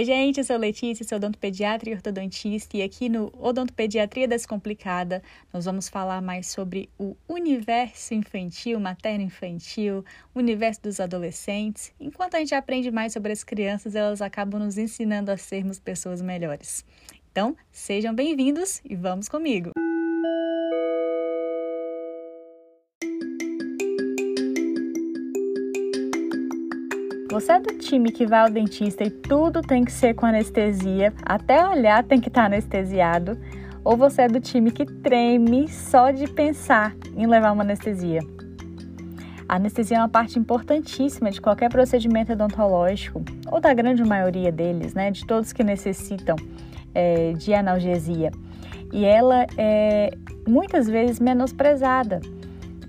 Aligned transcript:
Oi, 0.00 0.04
gente, 0.06 0.38
eu 0.38 0.44
sou 0.44 0.56
Letícia, 0.56 1.06
sou 1.06 1.16
odontopediatra 1.16 1.90
e 1.90 1.92
ortodontista, 1.92 2.74
e 2.74 2.82
aqui 2.82 3.06
no 3.06 3.30
Odontopediatria 3.38 4.26
Descomplicada 4.26 5.22
nós 5.52 5.66
vamos 5.66 5.90
falar 5.90 6.22
mais 6.22 6.46
sobre 6.50 6.88
o 6.98 7.14
universo 7.28 8.14
infantil, 8.14 8.80
materno-infantil, 8.80 10.02
o 10.34 10.38
universo 10.38 10.80
dos 10.84 11.00
adolescentes. 11.00 11.92
Enquanto 12.00 12.36
a 12.36 12.38
gente 12.38 12.54
aprende 12.54 12.90
mais 12.90 13.12
sobre 13.12 13.30
as 13.30 13.44
crianças, 13.44 13.94
elas 13.94 14.22
acabam 14.22 14.58
nos 14.58 14.78
ensinando 14.78 15.30
a 15.30 15.36
sermos 15.36 15.78
pessoas 15.78 16.22
melhores. 16.22 16.82
Então, 17.30 17.54
sejam 17.70 18.14
bem-vindos 18.14 18.80
e 18.82 18.96
vamos 18.96 19.28
comigo! 19.28 19.70
Você 27.40 27.52
é 27.52 27.58
do 27.58 27.78
time 27.78 28.12
que 28.12 28.26
vai 28.26 28.40
ao 28.40 28.50
dentista 28.50 29.02
e 29.02 29.08
tudo 29.08 29.62
tem 29.62 29.82
que 29.82 29.90
ser 29.90 30.12
com 30.12 30.26
anestesia, 30.26 31.10
até 31.22 31.66
olhar 31.66 32.04
tem 32.04 32.20
que 32.20 32.28
estar 32.28 32.42
tá 32.42 32.46
anestesiado? 32.48 33.38
Ou 33.82 33.96
você 33.96 34.22
é 34.22 34.28
do 34.28 34.38
time 34.38 34.70
que 34.70 34.84
treme 34.84 35.66
só 35.66 36.10
de 36.10 36.28
pensar 36.28 36.94
em 37.16 37.26
levar 37.26 37.52
uma 37.52 37.62
anestesia? 37.62 38.20
A 39.48 39.56
anestesia 39.56 39.96
é 39.96 40.00
uma 40.00 40.08
parte 40.08 40.38
importantíssima 40.38 41.30
de 41.30 41.40
qualquer 41.40 41.70
procedimento 41.70 42.34
odontológico, 42.34 43.24
ou 43.50 43.58
da 43.58 43.72
grande 43.72 44.04
maioria 44.04 44.52
deles, 44.52 44.92
né? 44.92 45.10
De 45.10 45.24
todos 45.24 45.50
que 45.50 45.64
necessitam 45.64 46.36
é, 46.94 47.32
de 47.32 47.54
analgesia. 47.54 48.32
E 48.92 49.02
ela 49.06 49.46
é 49.56 50.10
muitas 50.46 50.86
vezes 50.86 51.18
menosprezada 51.18 52.20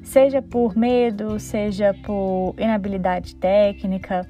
seja 0.03 0.41
por 0.41 0.75
medo, 0.75 1.39
seja 1.39 1.93
por 2.03 2.53
inabilidade 2.57 3.33
técnica, 3.37 4.27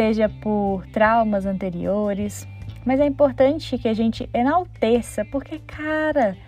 seja 0.00 0.30
por 0.30 0.86
traumas 0.86 1.44
anteriores. 1.44 2.48
Mas 2.86 3.00
é 3.00 3.04
importante 3.04 3.76
que 3.76 3.86
a 3.86 3.92
gente 3.92 4.30
enalteça, 4.32 5.26
porque, 5.26 5.58
cara, 5.58 6.38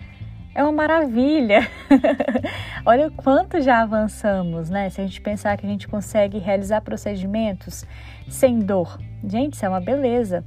é 0.55 0.63
uma 0.63 0.71
maravilha. 0.71 1.59
Olha 2.83 3.09
o 3.09 3.11
quanto 3.11 3.61
já 3.61 3.83
avançamos, 3.83 4.71
né? 4.71 4.89
Se 4.89 5.01
a 5.01 5.05
gente 5.05 5.21
pensar 5.21 5.55
que 5.55 5.67
a 5.67 5.69
gente 5.69 5.87
consegue 5.87 6.39
realizar 6.39 6.81
procedimentos 6.81 7.85
sem 8.27 8.57
dor. 8.57 8.99
Gente, 9.23 9.53
isso 9.53 9.65
é 9.67 9.69
uma 9.69 9.79
beleza. 9.79 10.43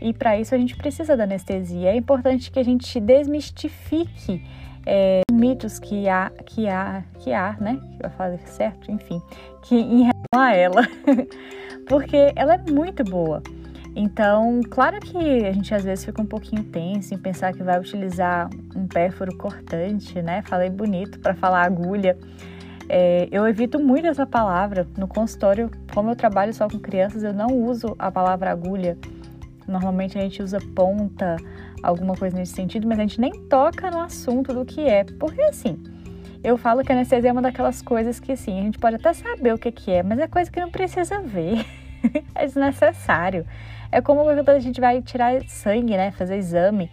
E 0.00 0.12
para 0.12 0.38
isso 0.38 0.54
a 0.54 0.58
gente 0.58 0.76
precisa 0.76 1.16
da 1.16 1.24
anestesia. 1.24 1.90
É 1.90 1.96
importante 1.96 2.52
que 2.52 2.60
a 2.60 2.64
gente 2.64 3.00
desmistifique 3.00 4.46
é, 4.86 5.22
mitos 5.32 5.80
que 5.80 6.08
há, 6.08 6.30
que 6.46 6.68
há, 6.68 7.02
que 7.18 7.32
há, 7.32 7.56
né? 7.60 7.80
Eu 8.00 8.10
falei 8.10 8.38
certo, 8.46 8.92
enfim, 8.92 9.20
que 9.62 9.74
em 9.74 10.02
relação 10.02 10.38
a 10.38 10.54
ela, 10.54 10.82
porque 11.86 12.32
ela 12.36 12.54
é 12.54 12.70
muito 12.70 13.04
boa. 13.04 13.42
Então, 13.96 14.60
claro 14.68 14.98
que 15.00 15.16
a 15.46 15.52
gente 15.52 15.72
às 15.72 15.84
vezes 15.84 16.04
fica 16.04 16.20
um 16.20 16.26
pouquinho 16.26 16.64
tenso 16.64 17.14
em 17.14 17.18
pensar 17.18 17.52
que 17.52 17.62
vai 17.62 17.78
utilizar 17.78 18.50
um 18.74 18.88
pérfuro 18.88 19.36
cortante, 19.36 20.20
né? 20.20 20.42
Falei 20.42 20.68
bonito 20.68 21.20
para 21.20 21.34
falar 21.34 21.62
agulha. 21.62 22.18
É, 22.88 23.28
eu 23.30 23.46
evito 23.46 23.78
muito 23.78 24.08
essa 24.08 24.26
palavra. 24.26 24.86
No 24.98 25.06
consultório, 25.06 25.70
como 25.94 26.10
eu 26.10 26.16
trabalho 26.16 26.52
só 26.52 26.68
com 26.68 26.78
crianças, 26.78 27.22
eu 27.22 27.32
não 27.32 27.46
uso 27.46 27.94
a 27.96 28.10
palavra 28.10 28.50
agulha. 28.50 28.98
Normalmente 29.66 30.18
a 30.18 30.22
gente 30.22 30.42
usa 30.42 30.58
ponta, 30.74 31.36
alguma 31.82 32.16
coisa 32.16 32.36
nesse 32.36 32.52
sentido, 32.52 32.88
mas 32.88 32.98
a 32.98 33.02
gente 33.02 33.20
nem 33.20 33.32
toca 33.48 33.90
no 33.90 34.00
assunto 34.00 34.52
do 34.52 34.64
que 34.64 34.80
é, 34.80 35.04
porque 35.04 35.40
assim, 35.42 35.78
eu 36.44 36.58
falo 36.58 36.84
que 36.84 36.92
a 36.92 36.94
anestesia 36.94 37.30
é 37.30 37.32
uma 37.32 37.40
daquelas 37.40 37.80
coisas 37.80 38.20
que 38.20 38.32
assim, 38.32 38.60
a 38.60 38.62
gente 38.62 38.78
pode 38.78 38.96
até 38.96 39.14
saber 39.14 39.54
o 39.54 39.58
que, 39.58 39.72
que 39.72 39.90
é, 39.90 40.02
mas 40.02 40.18
é 40.18 40.28
coisa 40.28 40.50
que 40.50 40.60
não 40.60 40.70
precisa 40.70 41.20
ver, 41.22 41.64
é 42.36 42.44
desnecessário. 42.44 43.46
É 43.90 44.02
como 44.02 44.22
quando 44.24 44.48
a 44.50 44.60
gente 44.60 44.78
vai 44.78 45.00
tirar 45.00 45.42
sangue, 45.48 45.96
né, 45.96 46.10
fazer 46.10 46.36
exame. 46.36 46.90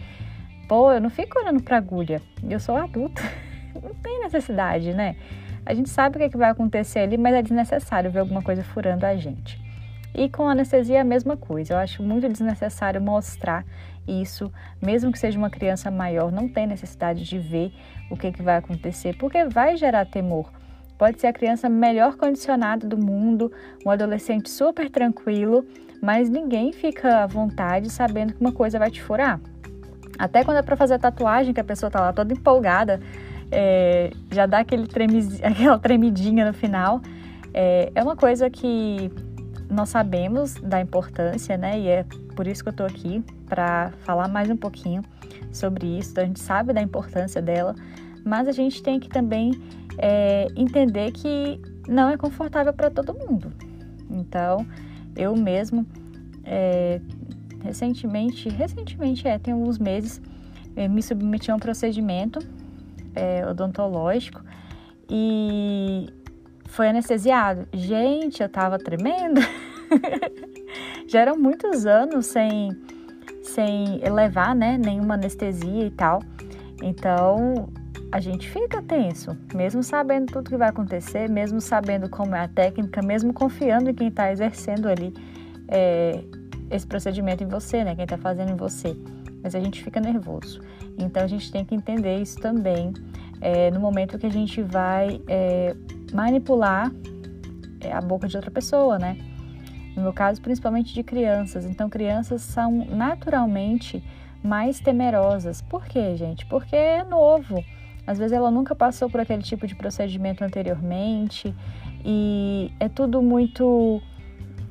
Pô, 0.69 0.93
eu 0.93 1.01
não 1.01 1.09
fico 1.09 1.37
olhando 1.37 1.61
pra 1.61 1.77
agulha, 1.77 2.21
eu 2.49 2.59
sou 2.61 2.77
adulta, 2.77 3.21
não 3.83 3.93
tem 3.95 4.21
necessidade, 4.21 4.93
né? 4.93 5.17
A 5.65 5.73
gente 5.73 5.89
sabe 5.89 6.15
o 6.15 6.19
que, 6.19 6.25
é 6.25 6.29
que 6.29 6.37
vai 6.37 6.49
acontecer 6.49 6.99
ali, 6.99 7.17
mas 7.17 7.35
é 7.35 7.41
desnecessário 7.41 8.09
ver 8.09 8.19
alguma 8.19 8.41
coisa 8.41 8.63
furando 8.63 9.05
a 9.05 9.15
gente. 9.17 9.59
E 10.15 10.29
com 10.29 10.47
anestesia 10.47 10.97
é 10.97 11.01
a 11.01 11.05
mesma 11.05 11.37
coisa. 11.37 11.73
Eu 11.73 11.77
acho 11.77 12.01
muito 12.01 12.27
desnecessário 12.27 13.01
mostrar 13.01 13.63
isso, 14.07 14.51
mesmo 14.81 15.11
que 15.11 15.19
seja 15.19 15.37
uma 15.37 15.49
criança 15.49 15.91
maior, 15.91 16.31
não 16.31 16.49
tem 16.49 16.65
necessidade 16.65 17.23
de 17.23 17.37
ver 17.37 17.71
o 18.11 18.17
que, 18.17 18.31
que 18.31 18.41
vai 18.43 18.57
acontecer, 18.57 19.15
porque 19.17 19.45
vai 19.45 19.77
gerar 19.77 20.05
temor. 20.05 20.51
Pode 20.97 21.19
ser 21.19 21.27
a 21.27 21.33
criança 21.33 21.67
melhor 21.67 22.15
condicionada 22.15 22.85
do 22.85 22.97
mundo, 22.97 23.51
um 23.83 23.89
adolescente 23.89 24.49
super 24.49 24.89
tranquilo, 24.89 25.65
mas 26.01 26.29
ninguém 26.29 26.71
fica 26.73 27.23
à 27.23 27.25
vontade 27.25 27.89
sabendo 27.89 28.33
que 28.33 28.41
uma 28.41 28.51
coisa 28.51 28.77
vai 28.77 28.91
te 28.91 29.01
furar. 29.01 29.39
Até 30.19 30.43
quando 30.43 30.57
é 30.57 30.61
para 30.61 30.75
fazer 30.75 30.99
tatuagem, 30.99 31.53
que 31.53 31.59
a 31.59 31.63
pessoa 31.63 31.89
tá 31.89 31.99
lá 31.99 32.13
toda 32.13 32.33
empolgada, 32.33 32.99
é, 33.51 34.11
já 34.29 34.45
dá 34.45 34.59
aquele 34.59 34.85
tremiz, 34.85 35.41
aquela 35.41 35.79
tremidinha 35.79 36.45
no 36.45 36.53
final. 36.53 37.01
É, 37.53 37.91
é 37.95 38.03
uma 38.03 38.15
coisa 38.15 38.49
que 38.49 39.11
nós 39.69 39.89
sabemos 39.89 40.55
da 40.55 40.81
importância, 40.81 41.57
né? 41.57 41.79
E 41.79 41.87
é 41.87 42.05
por 42.35 42.45
isso 42.45 42.61
que 42.61 42.69
eu 42.69 42.73
tô 42.73 42.83
aqui 42.83 43.23
para 43.51 43.91
falar 44.05 44.29
mais 44.29 44.49
um 44.49 44.55
pouquinho 44.55 45.03
sobre 45.51 45.85
isso. 45.97 46.11
Então, 46.11 46.23
a 46.23 46.27
gente 46.27 46.39
sabe 46.39 46.71
da 46.71 46.81
importância 46.81 47.41
dela, 47.41 47.75
mas 48.23 48.47
a 48.47 48.53
gente 48.53 48.81
tem 48.81 48.97
que 48.97 49.09
também 49.09 49.51
é, 49.97 50.47
entender 50.55 51.11
que 51.11 51.59
não 51.85 52.09
é 52.09 52.15
confortável 52.15 52.71
para 52.71 52.89
todo 52.89 53.13
mundo. 53.13 53.51
Então, 54.09 54.65
eu 55.17 55.35
mesmo 55.35 55.85
é, 56.45 57.01
recentemente, 57.61 58.47
recentemente 58.47 59.27
é, 59.27 59.37
tem 59.37 59.53
alguns 59.53 59.77
meses, 59.77 60.21
me 60.89 61.03
submeti 61.03 61.51
a 61.51 61.55
um 61.55 61.59
procedimento 61.59 62.39
é, 63.13 63.45
odontológico 63.45 64.41
e 65.09 66.07
foi 66.69 66.87
anestesiado. 66.87 67.67
Gente, 67.73 68.41
eu 68.41 68.47
tava 68.47 68.77
tremendo. 68.79 69.41
Já 71.05 71.19
eram 71.19 71.37
muitos 71.37 71.85
anos 71.85 72.27
sem, 72.27 72.71
sem 73.41 73.99
levar, 73.99 74.55
né, 74.55 74.77
nenhuma 74.77 75.15
anestesia 75.15 75.85
e 75.85 75.91
tal. 75.91 76.21
Então, 76.81 77.69
a 78.11 78.19
gente 78.19 78.49
fica 78.49 78.81
tenso, 78.81 79.37
mesmo 79.53 79.81
sabendo 79.81 80.33
tudo 80.33 80.49
que 80.49 80.57
vai 80.57 80.69
acontecer, 80.69 81.29
mesmo 81.29 81.61
sabendo 81.61 82.09
como 82.09 82.35
é 82.35 82.41
a 82.41 82.47
técnica, 82.47 83.01
mesmo 83.01 83.33
confiando 83.33 83.89
em 83.89 83.93
quem 83.93 84.09
está 84.09 84.31
exercendo 84.31 84.89
ali 84.89 85.13
é, 85.67 86.21
esse 86.69 86.85
procedimento 86.85 87.43
em 87.43 87.47
você, 87.47 87.83
né? 87.83 87.95
Quem 87.95 88.03
está 88.03 88.17
fazendo 88.17 88.51
em 88.51 88.55
você. 88.55 88.95
Mas 89.41 89.55
a 89.55 89.59
gente 89.59 89.81
fica 89.81 89.99
nervoso. 89.99 90.61
Então 90.97 91.23
a 91.23 91.27
gente 91.27 91.51
tem 91.51 91.63
que 91.63 91.73
entender 91.73 92.17
isso 92.17 92.39
também 92.39 92.93
é, 93.39 93.71
no 93.71 93.79
momento 93.79 94.19
que 94.19 94.25
a 94.25 94.31
gente 94.31 94.61
vai 94.61 95.21
é, 95.27 95.75
manipular 96.13 96.91
a 97.91 98.01
boca 98.01 98.27
de 98.27 98.35
outra 98.35 98.51
pessoa, 98.51 98.99
né? 98.99 99.17
No 99.95 100.03
meu 100.03 100.13
caso, 100.13 100.41
principalmente 100.41 100.93
de 100.93 101.03
crianças. 101.03 101.65
Então, 101.65 101.89
crianças 101.89 102.41
são 102.41 102.85
naturalmente 102.89 104.03
mais 104.43 104.79
temerosas. 104.79 105.61
Por 105.61 105.85
quê, 105.85 106.15
gente? 106.15 106.45
Porque 106.45 106.75
é 106.75 107.03
novo. 107.03 107.63
Às 108.07 108.17
vezes 108.17 108.33
ela 108.33 108.49
nunca 108.49 108.73
passou 108.73 109.09
por 109.09 109.19
aquele 109.19 109.43
tipo 109.43 109.67
de 109.67 109.75
procedimento 109.75 110.43
anteriormente 110.43 111.53
e 112.03 112.71
é 112.79 112.89
tudo 112.89 113.21
muito 113.21 114.01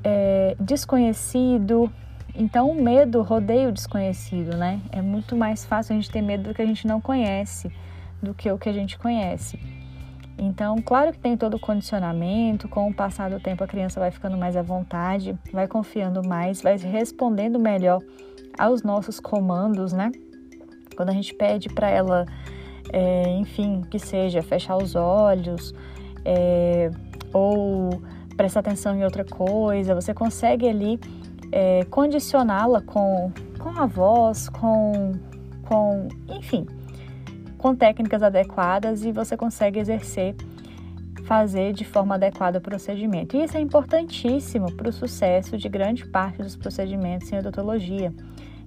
é, 0.03 0.57
desconhecido. 0.59 1.91
Então, 2.35 2.71
o 2.71 2.83
medo 2.83 3.23
rodeia 3.23 3.69
o 3.69 3.73
desconhecido, 3.73 4.57
né? 4.57 4.81
É 4.91 5.01
muito 5.01 5.37
mais 5.37 5.65
fácil 5.65 5.93
a 5.93 5.97
gente 5.97 6.11
ter 6.11 6.23
medo 6.23 6.49
do 6.49 6.55
que 6.55 6.63
a 6.63 6.67
gente 6.67 6.87
não 6.87 7.01
conhece 7.01 7.71
do 8.23 8.35
que 8.35 8.51
o 8.51 8.59
que 8.59 8.69
a 8.69 8.73
gente 8.73 8.99
conhece. 8.99 9.59
Então, 10.43 10.77
claro 10.81 11.13
que 11.13 11.19
tem 11.19 11.37
todo 11.37 11.59
o 11.59 11.61
condicionamento, 11.61 12.67
com 12.67 12.89
o 12.89 12.95
passar 12.95 13.29
do 13.29 13.39
tempo 13.39 13.63
a 13.63 13.67
criança 13.67 14.01
vai 14.01 14.11
ficando 14.11 14.39
mais 14.39 14.57
à 14.57 14.63
vontade, 14.63 15.37
vai 15.53 15.69
confiando 15.69 16.27
mais, 16.27 16.63
vai 16.63 16.79
respondendo 16.79 17.59
melhor 17.59 18.01
aos 18.59 18.83
nossos 18.83 19.21
comandos, 19.21 19.93
né? 19.93 20.11
Quando 20.97 21.11
a 21.11 21.13
gente 21.13 21.35
pede 21.35 21.69
para 21.69 21.91
ela, 21.91 22.25
é, 22.91 23.29
enfim, 23.37 23.83
que 23.83 23.99
seja 23.99 24.43
fechar 24.43 24.79
os 24.79 24.95
olhos 24.95 25.75
é, 26.25 26.91
ou 27.35 28.03
prestar 28.35 28.61
atenção 28.61 28.97
em 28.97 29.05
outra 29.05 29.27
coisa, 29.27 29.95
você 29.95 30.15
consegue 30.15 30.67
ali 30.67 30.99
é, 31.53 31.85
condicioná-la 31.85 32.81
com, 32.81 33.31
com 33.59 33.69
a 33.79 33.85
voz, 33.85 34.49
com, 34.49 35.13
com, 35.69 36.09
enfim, 36.31 36.67
com 37.61 37.77
técnicas 37.77 38.23
adequadas 38.23 39.05
e 39.05 39.13
você 39.13 39.37
consegue 39.37 39.79
exercer, 39.79 40.35
fazer 41.27 41.75
de 41.75 41.85
forma 41.85 42.15
adequada 42.15 42.59
o 42.59 42.61
procedimento. 42.61 43.37
E 43.37 43.45
isso 43.45 43.57
é 43.57 43.61
importantíssimo 43.61 44.73
para 44.73 44.89
o 44.89 44.93
sucesso 44.93 45.59
de 45.59 45.69
grande 45.69 46.07
parte 46.07 46.43
dos 46.43 46.57
procedimentos 46.57 47.31
em 47.31 47.39
odontologia, 47.39 48.15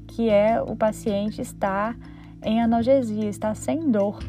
que 0.08 0.30
é 0.30 0.62
o 0.62 0.76
paciente 0.76 1.42
estar 1.42 1.98
em 2.44 2.62
analgesia, 2.62 3.28
estar 3.28 3.56
sem 3.56 3.90
dor. 3.90 4.20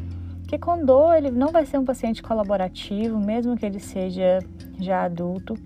Porque 0.40 0.56
com 0.56 0.82
dor 0.82 1.14
ele 1.14 1.30
não 1.30 1.48
vai 1.48 1.66
ser 1.66 1.76
um 1.78 1.84
paciente 1.84 2.22
colaborativo, 2.22 3.18
mesmo 3.18 3.58
que 3.58 3.66
ele 3.66 3.80
seja 3.80 4.38
já 4.80 5.04
adulto. 5.04 5.58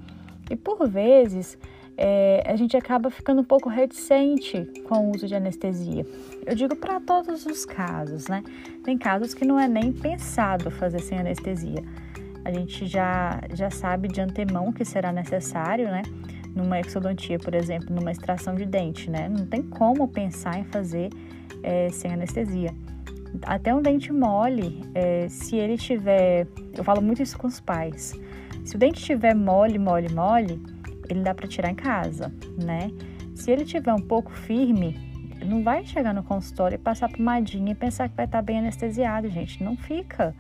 E 0.50 0.56
por 0.56 0.88
vezes 0.88 1.56
é, 2.00 2.44
a 2.46 2.54
gente 2.54 2.76
acaba 2.76 3.10
ficando 3.10 3.40
um 3.40 3.44
pouco 3.44 3.68
reticente 3.68 4.64
com 4.84 5.08
o 5.08 5.16
uso 5.16 5.26
de 5.26 5.34
anestesia. 5.34 6.06
Eu 6.46 6.54
digo 6.54 6.76
para 6.76 7.00
todos 7.00 7.44
os 7.44 7.66
casos, 7.66 8.28
né? 8.28 8.44
Tem 8.84 8.96
casos 8.96 9.34
que 9.34 9.44
não 9.44 9.58
é 9.58 9.66
nem 9.66 9.92
pensado 9.92 10.70
fazer 10.70 11.00
sem 11.00 11.18
anestesia. 11.18 11.82
A 12.44 12.52
gente 12.52 12.86
já, 12.86 13.40
já 13.52 13.68
sabe 13.68 14.06
de 14.06 14.20
antemão 14.20 14.72
que 14.72 14.84
será 14.84 15.10
necessário, 15.10 15.90
né? 15.90 16.02
Numa 16.54 16.78
exodontia, 16.78 17.36
por 17.36 17.52
exemplo, 17.52 17.92
numa 17.92 18.12
extração 18.12 18.54
de 18.54 18.64
dente, 18.64 19.10
né? 19.10 19.28
Não 19.28 19.44
tem 19.44 19.60
como 19.60 20.06
pensar 20.06 20.56
em 20.56 20.64
fazer 20.64 21.10
é, 21.64 21.88
sem 21.90 22.12
anestesia. 22.12 22.72
Até 23.42 23.74
um 23.74 23.82
dente 23.82 24.12
mole, 24.12 24.84
é, 24.94 25.28
se 25.28 25.56
ele 25.56 25.76
tiver. 25.76 26.46
Eu 26.76 26.84
falo 26.84 27.02
muito 27.02 27.20
isso 27.20 27.36
com 27.36 27.48
os 27.48 27.58
pais. 27.58 28.14
Se 28.64 28.76
o 28.76 28.78
dente 28.78 29.00
estiver 29.00 29.34
mole, 29.34 29.78
mole, 29.78 30.08
mole, 30.14 30.77
ele 31.08 31.20
dá 31.20 31.34
para 31.34 31.49
tirar 31.49 31.70
em 31.70 31.75
casa, 31.75 32.32
né? 32.62 32.90
Se 33.34 33.50
ele 33.50 33.64
tiver 33.64 33.93
um 33.94 34.00
pouco 34.00 34.31
firme, 34.32 35.08
não 35.44 35.62
vai 35.62 35.84
chegar 35.84 36.12
no 36.12 36.22
consultório 36.22 36.75
e 36.75 36.78
passar 36.78 37.08
pomadinha 37.08 37.72
e 37.72 37.75
pensar 37.75 38.08
que 38.08 38.16
vai 38.16 38.26
estar 38.26 38.43
bem 38.43 38.58
anestesiado, 38.58 39.28
gente. 39.28 39.62
Não 39.62 39.76
fica. 39.76 40.34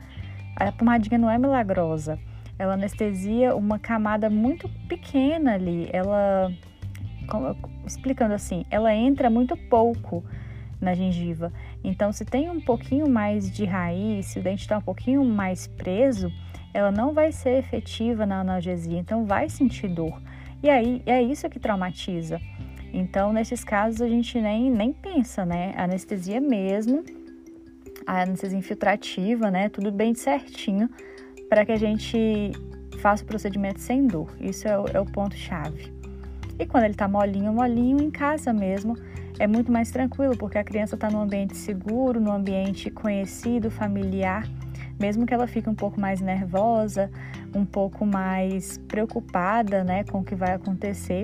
A 0.56 0.72
pomadinha 0.72 1.18
não 1.18 1.30
é 1.30 1.38
milagrosa. 1.38 2.18
Ela 2.58 2.74
anestesia 2.74 3.54
uma 3.54 3.78
camada 3.78 4.28
muito 4.28 4.68
pequena 4.88 5.54
ali. 5.54 5.88
Ela, 5.92 6.52
explicando 7.86 8.34
assim, 8.34 8.64
ela 8.70 8.92
entra 8.92 9.30
muito 9.30 9.56
pouco 9.56 10.24
na 10.80 10.94
gengiva. 10.94 11.52
Então, 11.82 12.12
se 12.12 12.24
tem 12.24 12.50
um 12.50 12.60
pouquinho 12.60 13.08
mais 13.08 13.50
de 13.50 13.64
raiz, 13.64 14.26
se 14.26 14.40
o 14.40 14.42
dente 14.42 14.62
está 14.62 14.78
um 14.78 14.82
pouquinho 14.82 15.24
mais 15.24 15.66
preso, 15.66 16.32
ela 16.74 16.90
não 16.90 17.14
vai 17.14 17.30
ser 17.30 17.58
efetiva 17.58 18.26
na 18.26 18.40
analgesia. 18.40 18.98
Então, 18.98 19.24
vai 19.24 19.48
sentir 19.48 19.88
dor. 19.88 20.20
E 20.62 20.68
aí 20.68 21.02
é 21.06 21.22
isso 21.22 21.48
que 21.48 21.58
traumatiza. 21.58 22.40
Então, 22.92 23.32
nesses 23.32 23.62
casos, 23.62 24.00
a 24.00 24.08
gente 24.08 24.40
nem, 24.40 24.70
nem 24.70 24.92
pensa, 24.92 25.44
né? 25.44 25.74
Anestesia 25.76 26.40
mesmo, 26.40 27.04
a 28.06 28.22
anestesia 28.22 28.58
infiltrativa, 28.58 29.50
né? 29.50 29.68
Tudo 29.68 29.92
bem 29.92 30.14
certinho 30.14 30.88
para 31.48 31.64
que 31.64 31.72
a 31.72 31.76
gente 31.76 32.52
faça 33.00 33.22
o 33.22 33.26
procedimento 33.26 33.80
sem 33.80 34.06
dor. 34.06 34.34
Isso 34.40 34.66
é 34.66 34.78
o, 34.78 34.86
é 34.88 35.00
o 35.00 35.04
ponto-chave. 35.04 35.92
E 36.58 36.66
quando 36.66 36.84
ele 36.84 36.94
está 36.94 37.06
molinho, 37.06 37.52
molinho, 37.52 38.02
em 38.02 38.10
casa 38.10 38.52
mesmo, 38.52 38.96
é 39.38 39.46
muito 39.46 39.70
mais 39.70 39.90
tranquilo, 39.90 40.36
porque 40.36 40.58
a 40.58 40.64
criança 40.64 40.96
está 40.96 41.08
num 41.08 41.20
ambiente 41.20 41.56
seguro, 41.56 42.20
num 42.20 42.32
ambiente 42.32 42.90
conhecido, 42.90 43.70
familiar, 43.70 44.44
mesmo 44.98 45.26
que 45.26 45.32
ela 45.32 45.46
fique 45.46 45.68
um 45.68 45.74
pouco 45.74 46.00
mais 46.00 46.20
nervosa, 46.20 47.10
um 47.54 47.64
pouco 47.64 48.04
mais 48.04 48.78
preocupada 48.78 49.84
né, 49.84 50.04
com 50.04 50.20
o 50.20 50.24
que 50.24 50.34
vai 50.34 50.52
acontecer, 50.52 51.22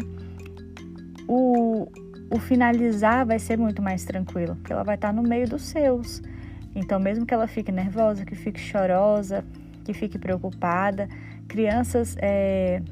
o, 1.26 1.88
o 2.31 2.38
finalizar 2.38 3.26
vai 3.26 3.38
ser 3.38 3.59
muito 3.59 3.82
mais 3.82 4.05
tranquilo, 4.05 4.56
porque 4.56 4.73
ela 4.73 4.85
vai 4.85 4.94
estar 4.94 5.12
no 5.12 5.23
meio 5.23 5.49
dos 5.49 5.62
seus. 5.62 6.23
Então, 6.75 6.99
mesmo 6.99 7.25
que 7.25 7.32
ela 7.32 7.47
fique 7.47 7.71
nervosa, 7.71 8.25
que 8.25 8.35
fique 8.35 8.61
chorosa, 8.61 9.44
que 9.85 9.93
fique 9.93 10.19
preocupada, 10.19 11.09
crianças 11.47 12.17
é, 12.19 12.82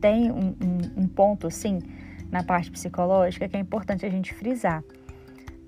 têm 0.00 0.30
um, 0.30 0.54
um, 0.60 1.02
um 1.02 1.06
ponto, 1.06 1.46
assim, 1.46 1.78
na 2.30 2.42
parte 2.42 2.70
psicológica 2.70 3.48
que 3.48 3.56
é 3.56 3.60
importante 3.60 4.04
a 4.04 4.10
gente 4.10 4.34
frisar. 4.34 4.82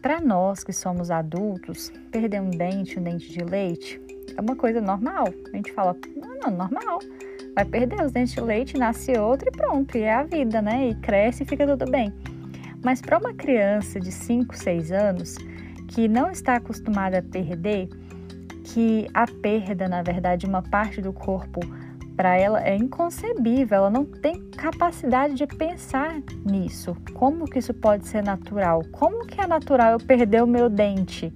Para 0.06 0.20
nós 0.20 0.62
que 0.62 0.72
somos 0.72 1.10
adultos, 1.10 1.92
perder 2.12 2.40
um 2.40 2.48
dente, 2.48 2.96
um 2.96 3.02
dente 3.02 3.28
de 3.32 3.40
leite, 3.40 4.00
é 4.36 4.40
uma 4.40 4.54
coisa 4.54 4.80
normal. 4.80 5.26
A 5.52 5.56
gente 5.56 5.72
fala, 5.72 5.96
não, 6.14 6.36
não, 6.36 6.56
normal. 6.56 7.00
Vai 7.56 7.64
perder 7.64 8.02
os 8.02 8.12
dentes 8.12 8.32
de 8.32 8.40
leite, 8.40 8.78
nasce 8.78 9.18
outro 9.18 9.48
e 9.48 9.50
pronto, 9.50 9.98
e 9.98 10.02
é 10.02 10.14
a 10.14 10.22
vida, 10.22 10.62
né? 10.62 10.90
E 10.90 10.94
cresce 11.00 11.42
e 11.42 11.44
fica 11.44 11.66
tudo 11.66 11.90
bem. 11.90 12.14
Mas 12.84 13.02
para 13.02 13.18
uma 13.18 13.34
criança 13.34 13.98
de 13.98 14.12
5, 14.12 14.56
6 14.56 14.92
anos 14.92 15.34
que 15.88 16.06
não 16.06 16.30
está 16.30 16.54
acostumada 16.54 17.18
a 17.18 17.22
perder, 17.22 17.88
que 18.62 19.08
a 19.12 19.26
perda, 19.26 19.88
na 19.88 20.04
verdade, 20.04 20.46
uma 20.46 20.62
parte 20.62 21.02
do 21.02 21.12
corpo 21.12 21.58
para 22.16 22.36
ela 22.36 22.66
é 22.66 22.74
inconcebível, 22.74 23.76
ela 23.76 23.90
não 23.90 24.04
tem 24.04 24.48
capacidade 24.50 25.34
de 25.34 25.46
pensar 25.46 26.14
nisso. 26.44 26.96
Como 27.12 27.44
que 27.44 27.58
isso 27.58 27.74
pode 27.74 28.08
ser 28.08 28.22
natural? 28.22 28.82
Como 28.90 29.26
que 29.26 29.40
é 29.40 29.46
natural 29.46 29.92
eu 29.92 29.98
perder 29.98 30.42
o 30.42 30.46
meu 30.46 30.70
dente? 30.70 31.32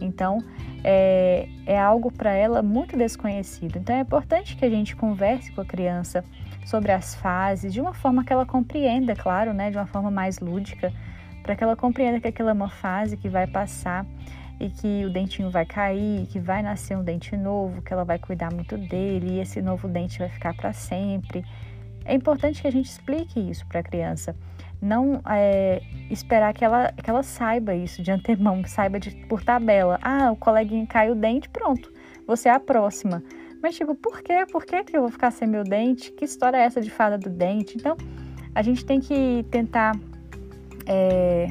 Então, 0.00 0.38
é, 0.84 1.48
é 1.66 1.78
algo 1.78 2.10
para 2.10 2.32
ela 2.32 2.62
muito 2.62 2.96
desconhecido. 2.96 3.76
Então 3.76 3.94
é 3.96 4.00
importante 4.00 4.56
que 4.56 4.64
a 4.64 4.70
gente 4.70 4.96
converse 4.96 5.50
com 5.52 5.60
a 5.60 5.64
criança 5.64 6.24
sobre 6.64 6.92
as 6.92 7.14
fases 7.14 7.72
de 7.72 7.80
uma 7.80 7.92
forma 7.92 8.24
que 8.24 8.32
ela 8.32 8.46
compreenda, 8.46 9.14
claro, 9.14 9.52
né, 9.52 9.70
de 9.70 9.76
uma 9.76 9.86
forma 9.86 10.10
mais 10.10 10.38
lúdica, 10.38 10.92
para 11.42 11.56
que 11.56 11.64
ela 11.64 11.76
compreenda 11.76 12.20
que 12.20 12.28
aquela 12.28 12.50
é 12.50 12.54
uma 12.54 12.68
fase 12.68 13.16
que 13.16 13.28
vai 13.28 13.46
passar 13.46 14.06
e 14.64 14.70
que 14.70 15.04
o 15.04 15.10
dentinho 15.10 15.50
vai 15.50 15.66
cair, 15.66 16.26
que 16.26 16.38
vai 16.38 16.62
nascer 16.62 16.96
um 16.96 17.02
dente 17.02 17.36
novo, 17.36 17.82
que 17.82 17.92
ela 17.92 18.04
vai 18.04 18.18
cuidar 18.18 18.52
muito 18.52 18.78
dele 18.78 19.32
e 19.32 19.40
esse 19.40 19.60
novo 19.60 19.88
dente 19.88 20.18
vai 20.18 20.28
ficar 20.28 20.54
para 20.54 20.72
sempre. 20.72 21.44
É 22.04 22.14
importante 22.14 22.62
que 22.62 22.68
a 22.68 22.72
gente 22.72 22.86
explique 22.86 23.40
isso 23.40 23.66
para 23.66 23.80
a 23.80 23.82
criança 23.82 24.34
não 24.82 25.22
é, 25.24 25.80
esperar 26.10 26.52
que 26.52 26.64
ela, 26.64 26.92
que 26.92 27.08
ela 27.08 27.22
saiba 27.22 27.72
isso 27.72 28.02
de 28.02 28.10
antemão, 28.10 28.64
saiba 28.66 28.98
de, 28.98 29.12
por 29.26 29.44
tabela. 29.44 29.98
Ah, 30.02 30.32
o 30.32 30.36
coleguinha 30.36 30.84
caiu 30.86 31.12
o 31.12 31.16
dente, 31.16 31.48
pronto, 31.48 31.92
você 32.26 32.48
é 32.48 32.52
a 32.52 32.58
próxima. 32.58 33.22
Mas, 33.62 33.76
tipo, 33.76 33.94
por 33.94 34.20
quê? 34.22 34.44
Por 34.50 34.66
que, 34.66 34.82
que 34.82 34.96
eu 34.96 35.02
vou 35.02 35.10
ficar 35.10 35.30
sem 35.30 35.46
meu 35.46 35.62
dente? 35.62 36.10
Que 36.10 36.24
história 36.24 36.56
é 36.56 36.62
essa 36.62 36.80
de 36.80 36.90
fada 36.90 37.16
do 37.16 37.30
dente? 37.30 37.76
Então, 37.76 37.96
a 38.52 38.60
gente 38.60 38.84
tem 38.84 38.98
que 38.98 39.46
tentar 39.52 39.92
é, 40.84 41.46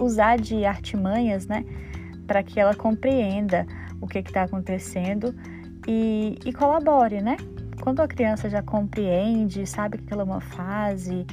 usar 0.00 0.38
de 0.38 0.64
artimanhas, 0.64 1.48
né, 1.48 1.64
para 2.26 2.42
que 2.42 2.58
ela 2.58 2.74
compreenda 2.74 3.66
o 4.00 4.06
que 4.06 4.18
está 4.18 4.42
acontecendo 4.42 5.34
e, 5.86 6.38
e 6.44 6.52
colabore, 6.52 7.20
né? 7.20 7.36
Quando 7.80 8.00
a 8.00 8.08
criança 8.08 8.48
já 8.48 8.62
compreende, 8.62 9.66
sabe 9.66 9.98
que 9.98 10.04
aquela 10.04 10.22
é 10.22 10.24
uma 10.24 10.40
fase 10.40 11.26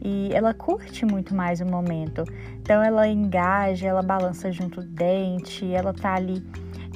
e 0.00 0.30
ela 0.32 0.54
curte 0.54 1.04
muito 1.04 1.34
mais 1.34 1.60
o 1.60 1.66
momento. 1.66 2.24
Então 2.60 2.82
ela 2.82 3.06
engaja, 3.08 3.88
ela 3.88 4.02
balança 4.02 4.50
junto 4.50 4.80
do 4.80 4.88
dente, 4.88 5.70
ela 5.72 5.92
tá 5.92 6.14
ali 6.14 6.42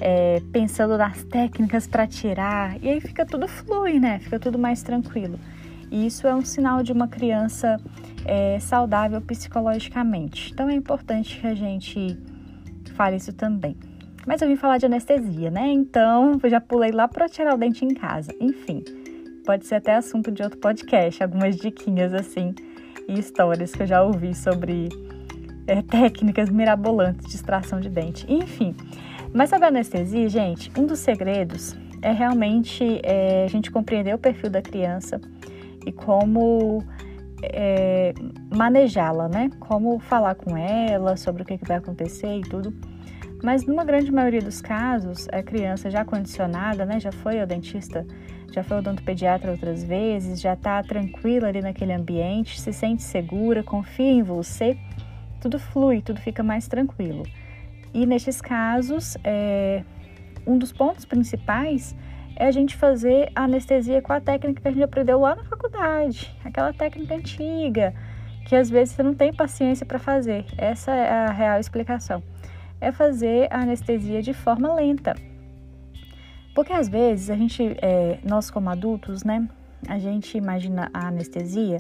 é, 0.01 0.41
pensando 0.53 0.97
nas 0.97 1.25
técnicas 1.25 1.87
para 1.87 2.07
tirar 2.07 2.77
e 2.83 2.89
aí 2.89 3.01
fica 3.01 3.27
tudo 3.27 3.49
flui, 3.49 3.99
né? 3.99 4.19
Fica 4.19 4.39
tudo 4.39 4.59
mais 4.59 4.83
tranquilo. 4.83 5.39
E 5.91 6.07
isso 6.07 6.27
é 6.27 6.35
um 6.35 6.45
sinal 6.45 6.83
de 6.83 6.93
uma 6.93 7.07
criança 7.07 7.79
é, 8.25 8.59
saudável 8.61 9.21
psicologicamente. 9.21 10.53
Então 10.53 10.69
é 10.69 10.75
importante 10.75 11.39
que 11.39 11.47
a 11.47 11.55
gente 11.55 12.19
fale 12.93 13.17
isso 13.17 13.33
também. 13.33 13.77
Mas 14.27 14.41
eu 14.41 14.49
vim 14.49 14.57
falar 14.57 14.79
de 14.79 14.87
anestesia, 14.87 15.51
né? 15.51 15.67
Então 15.73 16.39
eu 16.43 16.51
já 16.51 16.61
pulei 16.61 16.93
lá 16.93 17.09
para 17.09 17.29
tirar 17.29 17.55
o 17.55 17.59
dente 17.59 17.85
em 17.85 17.95
casa. 17.95 18.33
Enfim, 18.41 18.85
pode 19.45 19.67
ser 19.67 19.77
até 19.77 19.97
assunto 19.97 20.31
de 20.31 20.43
outro 20.43 20.59
podcast, 20.59 21.23
algumas 21.23 21.57
diquinhas 21.57 22.15
assim 22.15 22.55
e 23.09 23.19
histórias 23.19 23.73
que 23.73 23.83
eu 23.83 23.87
já 23.87 24.03
ouvi 24.03 24.35
sobre 24.35 24.89
é, 25.67 25.83
técnicas 25.83 26.49
mirabolantes 26.51 27.27
de 27.29 27.35
extração 27.35 27.81
de 27.81 27.89
dente. 27.89 28.25
Enfim, 28.29 28.77
mas 29.33 29.51
sobre 29.51 29.67
anestesia, 29.67 30.29
gente, 30.29 30.71
um 30.79 30.87
dos 30.87 31.01
segredos 31.01 31.77
é 32.01 32.13
realmente 32.13 33.01
é, 33.03 33.45
a 33.45 33.49
gente 33.49 33.71
compreender 33.71 34.15
o 34.15 34.19
perfil 34.19 34.51
da 34.51 34.61
criança 34.61 35.21
e 35.87 35.93
como 35.93 36.85
é, 37.43 38.15
manejá-la, 38.55 39.29
né? 39.29 39.51
Como 39.61 39.99
falar 39.99 40.35
com 40.35 40.57
ela 40.57 41.17
sobre 41.17 41.43
o 41.43 41.45
que, 41.45 41.59
que 41.59 41.67
vai 41.67 41.79
acontecer 41.79 42.39
e 42.39 42.43
tudo. 42.43 42.75
Mas 43.43 43.67
numa 43.67 43.85
grande 43.85 44.13
maioria 44.13 44.41
dos 44.41 44.61
casos, 44.61 45.29
a 45.33 45.43
criança 45.43 45.91
já 45.91 46.05
condicionada, 46.05 46.85
né? 46.85 47.01
Já 47.01 47.11
foi 47.11 47.41
ao 47.41 47.47
dentista 47.47 48.07
já 48.53 48.63
foi 48.63 48.79
odontopediatra 48.79 49.51
outras 49.51 49.83
vezes, 49.83 50.41
já 50.41 50.53
está 50.53 50.83
tranquila 50.83 51.49
ali 51.49 51.61
naquele 51.61 51.93
ambiente, 51.93 52.61
se 52.61 52.73
sente 52.73 53.03
segura, 53.03 53.63
confia 53.63 54.11
em 54.11 54.23
você, 54.23 54.77
tudo 55.41 55.59
flui, 55.59 56.03
tudo 56.03 56.21
fica 56.21 56.43
mais 56.43 56.69
tranquilo. 56.69 57.25
E 57.95 58.07
nesses 58.07 58.41
casos, 58.41 59.17
é, 59.25 59.83
um 60.47 60.59
dos 60.59 60.73
pontos 60.73 61.05
principais 61.05 61.97
é 62.37 62.47
a 62.47 62.51
gente 62.51 62.77
fazer 62.77 63.31
a 63.35 63.45
anestesia 63.45 64.01
com 64.03 64.13
a 64.13 64.21
técnica 64.21 64.61
que 64.61 64.69
a 64.69 64.71
gente 64.71 64.83
aprendeu 64.83 65.21
lá 65.21 65.35
na 65.35 65.45
faculdade, 65.45 66.35
aquela 66.45 66.73
técnica 66.73 67.15
antiga, 67.15 67.95
que 68.47 68.57
às 68.57 68.69
vezes 68.69 68.95
você 68.95 69.03
não 69.03 69.15
tem 69.15 69.33
paciência 69.33 69.87
para 69.87 69.99
fazer. 69.99 70.45
Essa 70.57 70.93
é 70.93 71.11
a 71.11 71.31
real 71.31 71.61
explicação. 71.61 72.23
É 72.81 72.91
fazer 72.91 73.49
a 73.51 73.61
anestesia 73.61 74.21
de 74.21 74.33
forma 74.33 74.75
lenta. 74.75 75.15
Porque 76.55 76.73
às 76.73 76.89
vezes 76.89 77.31
a 77.31 77.37
gente, 77.37 77.77
é, 77.81 78.19
nós 78.25 78.51
como 78.51 78.69
adultos, 78.69 79.25
né, 79.25 79.49
a 79.89 79.99
gente 79.99 80.37
imagina 80.37 80.91
a 80.93 81.09
anestesia, 81.09 81.79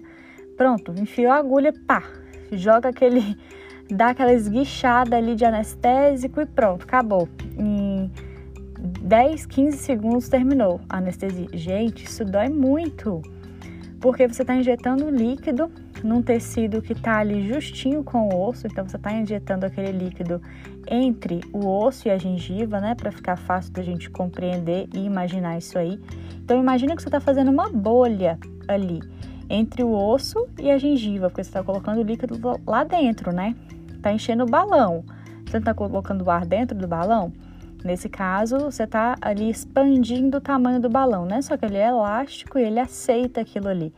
pronto, 0.56 0.92
enfiou 0.96 1.32
a 1.32 1.36
agulha, 1.36 1.72
pá, 1.86 2.02
joga 2.52 2.88
aquele, 2.88 3.36
dá 3.90 4.08
aquela 4.08 4.32
esguichada 4.32 5.16
ali 5.16 5.34
de 5.34 5.44
anestésico 5.44 6.40
e 6.40 6.46
pronto, 6.46 6.84
acabou. 6.84 7.28
10, 8.82 9.46
15 9.46 9.78
segundos 9.78 10.28
terminou 10.28 10.80
a 10.88 10.98
anestesia. 10.98 11.46
Gente, 11.52 12.04
isso 12.04 12.24
dói 12.24 12.48
muito, 12.48 13.22
porque 14.00 14.26
você 14.26 14.42
está 14.42 14.56
injetando 14.56 15.08
líquido 15.08 15.70
num 16.02 16.20
tecido 16.20 16.82
que 16.82 16.92
está 16.92 17.18
ali 17.18 17.46
justinho 17.46 18.02
com 18.02 18.28
o 18.28 18.48
osso, 18.48 18.66
então 18.66 18.86
você 18.86 18.96
está 18.96 19.12
injetando 19.12 19.64
aquele 19.64 19.92
líquido 19.92 20.42
entre 20.88 21.40
o 21.52 21.64
osso 21.64 22.08
e 22.08 22.10
a 22.10 22.18
gengiva, 22.18 22.80
né, 22.80 22.96
para 22.96 23.12
ficar 23.12 23.36
fácil 23.36 23.72
da 23.72 23.82
gente 23.82 24.10
compreender 24.10 24.88
e 24.92 24.98
imaginar 24.98 25.56
isso 25.58 25.78
aí. 25.78 26.00
Então 26.44 26.58
imagina 26.58 26.96
que 26.96 27.02
você 27.02 27.08
está 27.08 27.20
fazendo 27.20 27.52
uma 27.52 27.68
bolha 27.68 28.36
ali 28.66 29.00
entre 29.48 29.84
o 29.84 29.92
osso 29.92 30.48
e 30.58 30.72
a 30.72 30.78
gengiva, 30.78 31.28
porque 31.28 31.44
você 31.44 31.50
está 31.50 31.62
colocando 31.62 32.00
o 32.00 32.02
líquido 32.02 32.36
lá 32.66 32.82
dentro, 32.82 33.32
né? 33.32 33.54
Está 33.94 34.12
enchendo 34.12 34.42
o 34.42 34.46
balão. 34.46 35.04
Você 35.46 35.58
está 35.58 35.72
colocando 35.72 36.22
o 36.22 36.30
ar 36.30 36.44
dentro 36.44 36.76
do 36.76 36.88
balão? 36.88 37.32
Nesse 37.84 38.08
caso, 38.08 38.58
você 38.58 38.84
está 38.84 39.16
ali 39.20 39.50
expandindo 39.50 40.38
o 40.38 40.40
tamanho 40.40 40.80
do 40.80 40.88
balão, 40.88 41.24
né? 41.26 41.42
Só 41.42 41.56
que 41.56 41.64
ele 41.64 41.76
é 41.76 41.88
elástico 41.88 42.58
e 42.58 42.62
ele 42.62 42.78
aceita 42.78 43.40
aquilo 43.40 43.68
ali. 43.68 43.92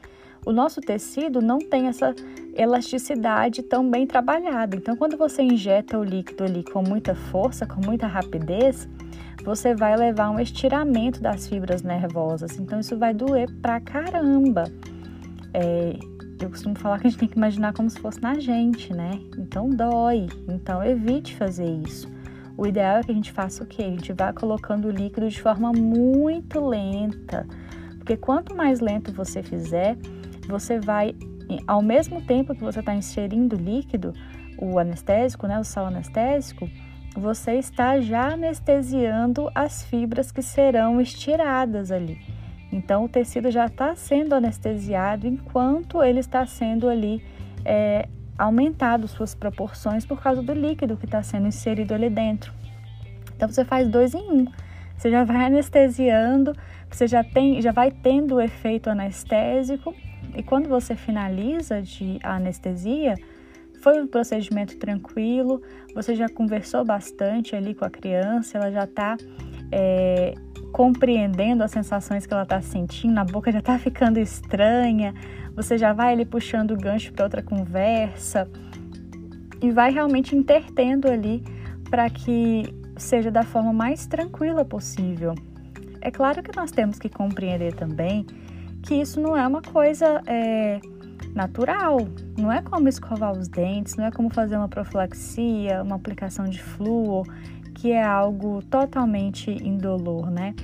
O 0.46 0.52
nosso 0.52 0.80
tecido 0.80 1.40
não 1.40 1.58
tem 1.58 1.86
essa 1.86 2.14
elasticidade 2.54 3.62
tão 3.62 3.88
bem 3.90 4.06
trabalhada. 4.06 4.76
Então, 4.76 4.96
quando 4.96 5.16
você 5.16 5.42
injeta 5.42 5.98
o 5.98 6.04
líquido 6.04 6.44
ali 6.44 6.62
com 6.62 6.82
muita 6.82 7.14
força, 7.14 7.66
com 7.66 7.80
muita 7.84 8.06
rapidez, 8.06 8.88
você 9.42 9.74
vai 9.74 9.96
levar 9.96 10.30
um 10.30 10.38
estiramento 10.38 11.20
das 11.20 11.46
fibras 11.46 11.82
nervosas. 11.82 12.58
Então, 12.58 12.80
isso 12.80 12.96
vai 12.98 13.14
doer 13.14 13.50
pra 13.60 13.80
caramba. 13.80 14.64
É, 15.52 15.96
eu 16.40 16.50
costumo 16.50 16.78
falar 16.78 16.98
que 16.98 17.06
a 17.06 17.10
gente 17.10 17.20
tem 17.20 17.28
que 17.28 17.36
imaginar 17.36 17.72
como 17.72 17.88
se 17.88 17.98
fosse 17.98 18.20
na 18.20 18.38
gente, 18.38 18.92
né? 18.92 19.12
Então, 19.38 19.70
dói. 19.70 20.26
Então, 20.48 20.84
evite 20.84 21.34
fazer 21.36 21.70
isso. 21.86 22.13
O 22.56 22.66
ideal 22.66 22.98
é 22.98 23.02
que 23.02 23.10
a 23.10 23.14
gente 23.14 23.32
faça 23.32 23.64
o 23.64 23.66
quê? 23.66 23.82
A 23.82 23.90
gente 23.90 24.12
vá 24.12 24.32
colocando 24.32 24.86
o 24.86 24.90
líquido 24.90 25.28
de 25.28 25.40
forma 25.40 25.72
muito 25.72 26.64
lenta. 26.64 27.46
Porque 27.98 28.16
quanto 28.16 28.54
mais 28.54 28.80
lento 28.80 29.12
você 29.12 29.42
fizer, 29.42 29.96
você 30.46 30.78
vai, 30.78 31.16
ao 31.66 31.82
mesmo 31.82 32.22
tempo 32.22 32.54
que 32.54 32.62
você 32.62 32.80
está 32.80 32.94
inserindo 32.94 33.56
o 33.56 33.58
líquido, 33.58 34.12
o 34.58 34.78
anestésico, 34.78 35.46
né, 35.46 35.58
o 35.58 35.64
sal 35.64 35.86
anestésico, 35.86 36.68
você 37.16 37.54
está 37.54 38.00
já 38.00 38.32
anestesiando 38.34 39.50
as 39.54 39.84
fibras 39.84 40.30
que 40.30 40.42
serão 40.42 41.00
estiradas 41.00 41.90
ali. 41.90 42.20
Então, 42.70 43.04
o 43.04 43.08
tecido 43.08 43.50
já 43.50 43.66
está 43.66 43.94
sendo 43.94 44.34
anestesiado 44.34 45.26
enquanto 45.26 46.02
ele 46.02 46.20
está 46.20 46.44
sendo 46.44 46.88
ali 46.88 47.22
é, 47.64 48.08
aumentado 48.38 49.06
suas 49.08 49.34
proporções 49.34 50.04
por 50.04 50.20
causa 50.20 50.42
do 50.42 50.52
líquido 50.52 50.96
que 50.96 51.04
está 51.04 51.22
sendo 51.22 51.46
inserido 51.46 51.94
ali 51.94 52.10
dentro. 52.10 52.52
Então, 53.36 53.48
você 53.48 53.64
faz 53.64 53.88
dois 53.88 54.14
em 54.14 54.30
um. 54.30 54.46
Você 54.96 55.10
já 55.10 55.24
vai 55.24 55.46
anestesiando, 55.46 56.52
você 56.90 57.06
já 57.06 57.24
tem, 57.24 57.60
já 57.60 57.72
vai 57.72 57.90
tendo 57.90 58.36
o 58.36 58.40
efeito 58.40 58.88
anestésico 58.88 59.94
e 60.36 60.42
quando 60.42 60.68
você 60.68 60.94
finaliza 60.94 61.82
de 61.82 62.18
anestesia, 62.22 63.14
foi 63.80 64.00
um 64.00 64.06
procedimento 64.06 64.78
tranquilo, 64.78 65.60
você 65.94 66.14
já 66.14 66.28
conversou 66.28 66.84
bastante 66.84 67.54
ali 67.54 67.74
com 67.74 67.84
a 67.84 67.90
criança, 67.90 68.56
ela 68.56 68.70
já 68.70 68.84
está 68.84 69.16
é, 69.70 70.34
compreendendo 70.72 71.62
as 71.62 71.70
sensações 71.70 72.26
que 72.26 72.32
ela 72.32 72.44
está 72.44 72.60
sentindo, 72.60 73.18
a 73.18 73.24
boca 73.24 73.52
já 73.52 73.58
está 73.58 73.78
ficando 73.78 74.18
estranha, 74.18 75.14
você 75.54 75.78
já 75.78 75.92
vai 75.92 76.12
ali 76.12 76.24
puxando 76.24 76.72
o 76.72 76.76
gancho 76.76 77.12
para 77.12 77.24
outra 77.24 77.42
conversa 77.42 78.48
e 79.60 79.70
vai 79.70 79.92
realmente 79.92 80.36
intertendo 80.36 81.08
ali 81.08 81.42
para 81.88 82.10
que 82.10 82.74
seja 82.96 83.30
da 83.30 83.42
forma 83.42 83.72
mais 83.72 84.06
tranquila 84.06 84.64
possível. 84.64 85.34
É 86.00 86.10
claro 86.10 86.42
que 86.42 86.54
nós 86.54 86.70
temos 86.70 86.98
que 86.98 87.08
compreender 87.08 87.74
também 87.74 88.26
que 88.82 88.94
isso 88.94 89.20
não 89.20 89.36
é 89.36 89.46
uma 89.46 89.62
coisa 89.62 90.20
é, 90.26 90.78
natural, 91.34 91.98
não 92.36 92.52
é 92.52 92.60
como 92.60 92.88
escovar 92.88 93.32
os 93.32 93.48
dentes, 93.48 93.96
não 93.96 94.04
é 94.04 94.10
como 94.10 94.28
fazer 94.28 94.56
uma 94.56 94.68
profilaxia, 94.68 95.82
uma 95.82 95.96
aplicação 95.96 96.44
de 96.44 96.62
flúor, 96.62 97.26
que 97.74 97.90
é 97.90 98.02
algo 98.02 98.62
totalmente 98.62 99.50
indolor, 99.50 100.30
né? 100.30 100.54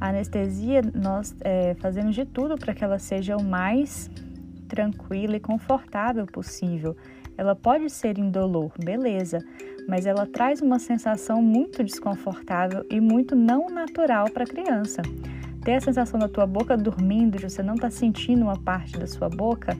A 0.00 0.08
anestesia, 0.08 0.82
nós 0.94 1.34
é, 1.40 1.74
fazemos 1.74 2.14
de 2.14 2.24
tudo 2.24 2.56
para 2.56 2.74
que 2.74 2.84
ela 2.84 2.98
seja 2.98 3.36
o 3.36 3.42
mais 3.42 4.10
tranquila 4.74 5.36
e 5.36 5.40
confortável 5.40 6.26
possível. 6.26 6.96
Ela 7.36 7.54
pode 7.54 7.90
ser 7.90 8.18
indolor, 8.18 8.72
beleza, 8.78 9.38
mas 9.88 10.06
ela 10.06 10.26
traz 10.26 10.60
uma 10.60 10.78
sensação 10.78 11.40
muito 11.40 11.82
desconfortável 11.84 12.84
e 12.90 13.00
muito 13.00 13.36
não 13.36 13.68
natural 13.68 14.30
para 14.30 14.44
a 14.44 14.46
criança 14.46 15.02
ter 15.64 15.76
a 15.76 15.80
sensação 15.80 16.20
da 16.20 16.28
tua 16.28 16.46
boca 16.46 16.76
dormindo, 16.76 17.38
de 17.38 17.48
você 17.48 17.62
não 17.62 17.74
estar 17.74 17.88
tá 17.88 17.90
sentindo 17.90 18.42
uma 18.42 18.58
parte 18.58 18.98
da 18.98 19.06
sua 19.06 19.30
boca, 19.30 19.74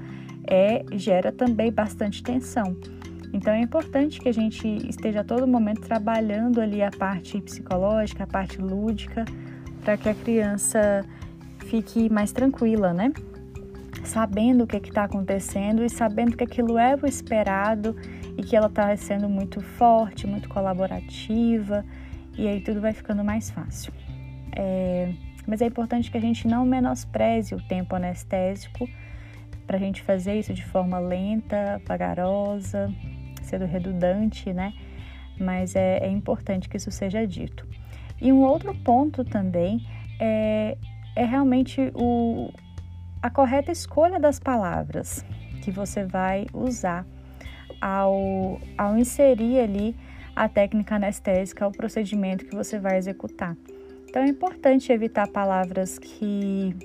é 0.47 0.83
gera 0.93 1.31
também 1.31 1.71
bastante 1.71 2.23
tensão. 2.23 2.75
Então 3.33 3.53
é 3.53 3.61
importante 3.61 4.19
que 4.21 4.29
a 4.29 4.33
gente 4.33 4.67
esteja 4.89 5.21
a 5.21 5.25
todo 5.25 5.47
momento 5.47 5.83
trabalhando 5.83 6.61
ali 6.61 6.83
a 6.83 6.91
parte 6.91 7.41
psicológica, 7.41 8.25
a 8.25 8.27
parte 8.27 8.61
lúdica, 8.61 9.25
para 9.83 9.97
que 9.97 10.09
a 10.09 10.15
criança 10.15 11.05
fique 11.67 12.11
mais 12.11 12.33
tranquila, 12.33 12.95
né? 12.95 13.13
Sabendo 14.05 14.65
o 14.65 14.67
que 14.67 14.77
é 14.77 14.79
está 14.79 15.05
acontecendo 15.05 15.85
e 15.85 15.89
sabendo 15.89 16.37
que 16.37 16.45
aquilo 16.45 16.79
é 16.79 16.95
o 16.95 17.07
esperado 17.07 17.97
e 18.37 18.43
que 18.43 18.55
ela 18.55 18.67
está 18.67 18.95
sendo 18.97 19.29
muito 19.29 19.61
forte, 19.61 20.27
muito 20.27 20.49
colaborativa, 20.49 21.85
e 22.37 22.47
aí 22.47 22.61
tudo 22.61 22.81
vai 22.81 22.93
ficando 22.93 23.25
mais 23.25 23.51
fácil. 23.51 23.93
É, 24.57 25.13
mas 25.47 25.61
é 25.61 25.67
importante 25.67 26.11
que 26.11 26.17
a 26.17 26.21
gente 26.21 26.47
não 26.47 26.65
menospreze 26.65 27.55
o 27.55 27.61
tempo 27.63 27.95
anestésico 27.97 28.89
para 29.67 29.77
a 29.77 29.81
gente 29.81 30.03
fazer 30.03 30.39
isso 30.39 30.53
de 30.53 30.65
forma 30.65 30.99
lenta, 30.99 31.81
vagarosa, 31.87 32.93
sendo 33.43 33.65
redundante, 33.65 34.53
né? 34.53 34.73
Mas 35.39 35.75
é, 35.75 35.99
é 35.99 36.09
importante 36.09 36.69
que 36.69 36.77
isso 36.77 36.91
seja 36.91 37.27
dito. 37.27 37.67
E 38.21 38.33
um 38.33 38.43
outro 38.43 38.75
ponto 38.75 39.25
também 39.25 39.85
é, 40.21 40.77
é 41.17 41.25
realmente 41.25 41.91
o, 41.95 42.51
a 43.25 43.31
correta 43.31 43.73
escolha 43.73 44.21
das 44.21 44.38
palavras 44.38 45.25
que 45.62 45.71
você 45.71 46.04
vai 46.04 46.45
usar 46.52 47.07
ao, 47.81 48.61
ao 48.76 48.99
inserir 48.99 49.61
ali 49.61 49.97
a 50.37 50.47
técnica 50.47 50.97
anestésica, 50.97 51.66
o 51.66 51.73
procedimento 51.73 52.45
que 52.45 52.54
você 52.54 52.78
vai 52.78 52.99
executar. 52.99 53.57
Então 54.07 54.23
é 54.23 54.28
importante 54.28 54.93
evitar 54.93 55.26
palavras 55.26 55.99
que, 55.99 56.76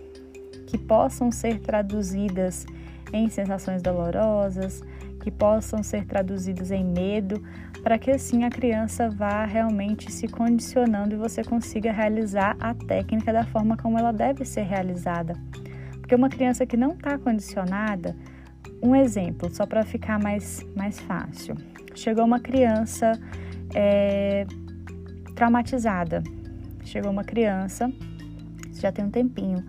que 0.65 0.77
possam 0.77 1.29
ser 1.29 1.59
traduzidas 1.59 2.65
em 3.11 3.27
sensações 3.27 3.81
dolorosas, 3.81 4.81
que 5.21 5.29
possam 5.29 5.83
ser 5.83 6.05
traduzidas 6.05 6.71
em 6.71 6.85
medo, 6.85 7.43
para 7.83 7.99
que 7.99 8.11
assim 8.11 8.45
a 8.45 8.49
criança 8.49 9.09
vá 9.09 9.43
realmente 9.43 10.09
se 10.09 10.29
condicionando 10.29 11.15
e 11.15 11.17
você 11.17 11.43
consiga 11.43 11.91
realizar 11.91 12.55
a 12.61 12.73
técnica 12.73 13.33
da 13.33 13.43
forma 13.43 13.75
como 13.75 13.99
ela 13.99 14.13
deve 14.13 14.45
ser 14.45 14.61
realizada. 14.61 15.33
Porque 16.09 16.15
uma 16.15 16.29
criança 16.29 16.65
que 16.65 16.75
não 16.75 16.93
está 16.93 17.19
condicionada, 17.19 18.15
um 18.81 18.95
exemplo, 18.95 19.47
só 19.53 19.63
para 19.67 19.85
ficar 19.85 20.19
mais, 20.19 20.65
mais 20.75 20.99
fácil. 20.99 21.55
Chegou 21.93 22.25
uma 22.25 22.39
criança 22.39 23.11
é, 23.75 24.43
traumatizada, 25.35 26.23
chegou 26.83 27.11
uma 27.11 27.23
criança, 27.23 27.93
já 28.73 28.91
tem 28.91 29.05
um 29.05 29.11
tempinho, 29.11 29.63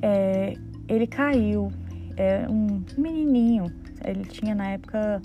é, 0.00 0.54
ele 0.88 1.08
caiu, 1.08 1.72
é 2.16 2.46
um 2.48 2.84
menininho, 2.96 3.66
ele 4.04 4.24
tinha 4.26 4.54
na 4.54 4.70
época 4.70 5.20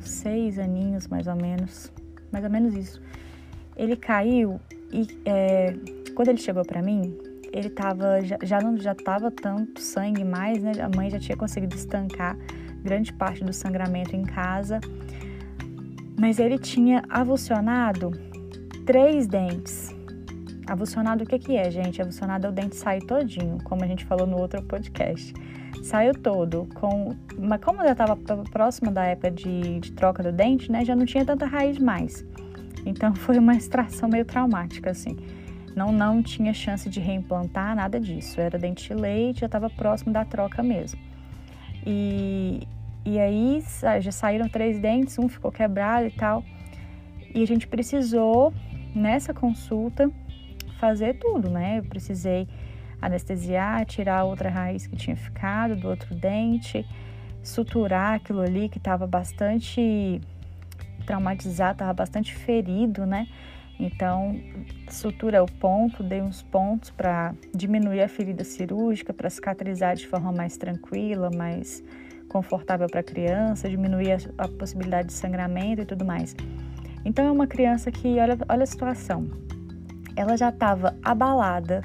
seis 0.00 0.58
aninhos 0.58 1.06
mais 1.06 1.28
ou 1.28 1.36
menos, 1.36 1.92
mais 2.32 2.44
ou 2.44 2.50
menos 2.50 2.74
isso. 2.74 3.00
Ele 3.76 3.94
caiu 3.94 4.60
e 4.92 5.06
é, 5.24 5.76
quando 6.16 6.30
ele 6.30 6.38
chegou 6.38 6.64
para 6.64 6.82
mim, 6.82 7.16
ele 7.54 7.70
tava 7.70 8.20
já, 8.22 8.36
já 8.42 8.60
não 8.60 8.76
já 8.76 8.94
tava 8.94 9.30
tanto 9.30 9.80
sangue 9.80 10.24
mais, 10.24 10.62
né? 10.62 10.72
A 10.82 10.94
mãe 10.94 11.08
já 11.08 11.20
tinha 11.20 11.36
conseguido 11.36 11.76
estancar 11.76 12.36
grande 12.82 13.12
parte 13.12 13.44
do 13.44 13.52
sangramento 13.52 14.14
em 14.14 14.24
casa, 14.24 14.80
mas 16.18 16.38
ele 16.38 16.58
tinha 16.58 17.02
avulsionado 17.08 18.10
três 18.84 19.26
dentes. 19.26 19.94
Avulsionado 20.66 21.24
o 21.24 21.26
que, 21.26 21.38
que 21.38 21.56
é, 21.56 21.70
gente? 21.70 22.02
Avulsionado 22.02 22.46
é 22.46 22.50
o 22.50 22.52
dente 22.52 22.76
sair 22.76 23.02
todinho, 23.02 23.58
como 23.64 23.84
a 23.84 23.86
gente 23.86 24.04
falou 24.04 24.26
no 24.26 24.38
outro 24.38 24.62
podcast. 24.62 25.32
Saiu 25.82 26.14
todo, 26.14 26.66
com, 26.74 27.14
mas 27.38 27.60
como 27.60 27.82
já 27.82 27.92
estava 27.92 28.16
próxima 28.50 28.90
da 28.90 29.04
época 29.04 29.30
de, 29.30 29.80
de 29.80 29.92
troca 29.92 30.22
do 30.22 30.32
dente, 30.32 30.72
né, 30.72 30.84
já 30.84 30.96
não 30.96 31.04
tinha 31.04 31.24
tanta 31.24 31.46
raiz 31.46 31.78
mais. 31.78 32.24
Então 32.84 33.14
foi 33.16 33.38
uma 33.38 33.54
extração 33.54 34.08
meio 34.08 34.24
traumática, 34.24 34.90
assim. 34.90 35.16
Não, 35.74 35.90
não 35.90 36.22
tinha 36.22 36.54
chance 36.54 36.88
de 36.88 37.00
reimplantar, 37.00 37.74
nada 37.74 37.98
disso. 37.98 38.40
Era 38.40 38.58
dente 38.58 38.88
de 38.88 38.94
leite, 38.94 39.40
já 39.40 39.46
estava 39.46 39.68
próximo 39.68 40.12
da 40.12 40.24
troca 40.24 40.62
mesmo. 40.62 41.00
E, 41.86 42.66
e 43.04 43.18
aí 43.18 43.62
já 44.00 44.12
saíram 44.12 44.48
três 44.48 44.78
dentes, 44.78 45.18
um 45.18 45.28
ficou 45.28 45.50
quebrado 45.50 46.06
e 46.06 46.10
tal. 46.10 46.44
E 47.34 47.42
a 47.42 47.46
gente 47.46 47.66
precisou, 47.66 48.54
nessa 48.94 49.34
consulta, 49.34 50.10
fazer 50.78 51.14
tudo, 51.14 51.50
né? 51.50 51.78
Eu 51.78 51.84
precisei 51.84 52.46
anestesiar, 53.02 53.84
tirar 53.84 54.24
outra 54.24 54.48
raiz 54.48 54.86
que 54.86 54.96
tinha 54.96 55.16
ficado 55.16 55.76
do 55.76 55.88
outro 55.88 56.14
dente, 56.14 56.86
suturar 57.42 58.14
aquilo 58.14 58.40
ali 58.40 58.68
que 58.68 58.78
estava 58.78 59.06
bastante 59.06 60.20
traumatizado, 61.04 61.72
estava 61.72 61.92
bastante 61.92 62.34
ferido, 62.34 63.04
né? 63.04 63.28
Então, 63.78 64.40
sutura 64.88 65.42
o 65.42 65.46
ponto, 65.46 66.02
dei 66.02 66.22
uns 66.22 66.42
pontos 66.42 66.90
para 66.90 67.34
diminuir 67.54 68.02
a 68.02 68.08
ferida 68.08 68.44
cirúrgica, 68.44 69.12
para 69.12 69.28
cicatrizar 69.28 69.96
de 69.96 70.06
forma 70.06 70.32
mais 70.32 70.56
tranquila, 70.56 71.30
mais 71.34 71.82
confortável 72.28 72.88
para 72.88 73.00
a 73.00 73.02
criança, 73.02 73.68
diminuir 73.68 74.12
a, 74.12 74.44
a, 74.44 74.48
possibilidade 74.48 75.08
de 75.08 75.14
sangramento 75.14 75.82
e 75.82 75.84
tudo 75.84 76.04
mais. 76.04 76.34
Então, 77.04 77.24
é 77.26 77.30
uma 77.30 77.46
criança 77.46 77.90
que, 77.90 78.18
olha, 78.18 78.38
olha 78.48 78.62
a 78.62 78.66
situação, 78.66 79.28
ela 80.16 80.36
já 80.36 80.48
estava 80.48 80.96
abalada, 81.02 81.82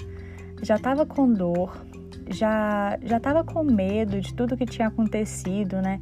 já 0.61 0.75
estava 0.75 1.05
com 1.05 1.31
dor, 1.31 1.85
já 2.29 2.97
já 3.03 3.17
estava 3.17 3.43
com 3.43 3.63
medo 3.63 4.21
de 4.21 4.33
tudo 4.33 4.55
que 4.55 4.65
tinha 4.65 4.87
acontecido, 4.87 5.81
né? 5.81 5.99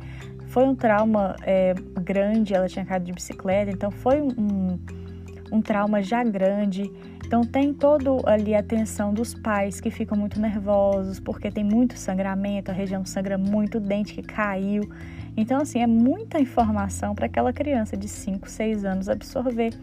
Foi 0.48 0.64
um 0.64 0.76
trauma 0.76 1.36
é, 1.44 1.74
grande, 2.02 2.54
ela 2.54 2.68
tinha 2.68 2.86
caído 2.86 3.06
de 3.06 3.14
bicicleta, 3.14 3.72
então 3.72 3.92
foi 3.92 4.22
um, 4.22 4.80
um 5.52 5.62
trauma 5.62 6.02
já 6.02 6.24
grande. 6.24 6.92
Então 7.26 7.42
tem 7.42 7.74
todo 7.74 8.22
ali 8.26 8.56
a 8.56 8.60
atenção 8.60 9.14
dos 9.14 9.34
pais 9.34 9.82
que 9.82 9.92
ficam 9.92 10.18
muito 10.18 10.40
nervosos 10.40 11.20
porque 11.20 11.52
tem 11.52 11.64
muito 11.64 11.98
sangramento, 11.98 12.72
a 12.72 12.74
região 12.74 13.06
sangra 13.06 13.38
muito, 13.38 13.78
o 13.78 13.82
dente 13.82 14.14
que 14.14 14.22
caiu. 14.22 14.90
Então 15.36 15.60
assim, 15.62 15.82
é 15.82 15.88
muita 15.88 16.40
informação 16.40 17.14
para 17.14 17.26
aquela 17.26 17.52
criança 17.52 17.98
de 17.98 18.08
5, 18.08 18.50
6 18.50 18.86
anos 18.86 19.10
absorver. 19.10 19.74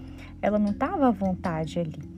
Ela 0.41 0.59
não 0.59 0.71
estava 0.71 1.09
à 1.09 1.11
vontade 1.11 1.79
ali. 1.79 2.15